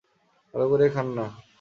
[0.53, 1.25] ভাল করিয়া খান না।